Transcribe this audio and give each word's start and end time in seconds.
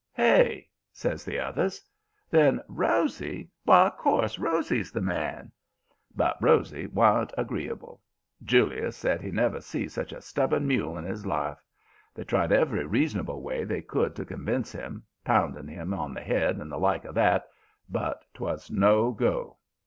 "'Hey?' 0.13 0.67
says 0.91 1.23
the 1.23 1.37
others. 1.37 1.79
Then, 2.31 2.59
'Rosy? 2.67 3.51
Why, 3.65 3.85
of 3.85 3.97
course, 3.97 4.39
Rosy's 4.39 4.91
the 4.91 4.99
man.' 4.99 5.51
"But 6.15 6.37
Rosy 6.41 6.87
wa'n't 6.87 7.31
agreeable. 7.37 8.01
Julius 8.43 8.97
said 8.97 9.21
he 9.21 9.29
never 9.29 9.61
see 9.61 9.87
such 9.87 10.11
a 10.11 10.19
stubborn 10.23 10.67
mule 10.67 10.97
in 10.97 11.05
his 11.05 11.27
life. 11.27 11.61
They 12.15 12.23
tried 12.23 12.51
every 12.51 12.83
reasonable 12.83 13.43
way 13.43 13.63
they 13.63 13.83
could 13.83 14.15
to 14.15 14.25
convince 14.25 14.71
him, 14.71 15.03
pounding 15.23 15.67
him 15.67 15.93
on 15.93 16.15
the 16.15 16.21
head 16.21 16.55
and 16.57 16.71
the 16.71 16.79
like 16.79 17.05
of 17.05 17.13
that, 17.13 17.45
but 17.87 18.25
'twas 18.33 18.71
no 18.71 19.11
go. 19.11 19.59